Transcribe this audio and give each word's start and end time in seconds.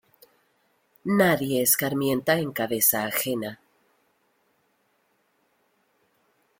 Nadie 1.19 1.61
escarmienta 1.61 2.39
en 2.39 2.51
cabeza 2.53 3.03
ajena. 3.05 3.61